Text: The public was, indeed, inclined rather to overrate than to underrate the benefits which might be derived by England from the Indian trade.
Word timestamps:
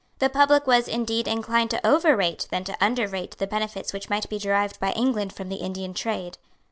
The 0.17 0.31
public 0.31 0.65
was, 0.65 0.87
indeed, 0.87 1.27
inclined 1.27 1.71
rather 1.73 1.81
to 1.83 1.87
overrate 1.87 2.47
than 2.49 2.63
to 2.63 2.75
underrate 2.83 3.37
the 3.37 3.45
benefits 3.45 3.93
which 3.93 4.09
might 4.09 4.27
be 4.29 4.39
derived 4.39 4.79
by 4.79 4.93
England 4.93 5.31
from 5.31 5.49
the 5.49 5.57
Indian 5.57 5.93
trade. 5.93 6.39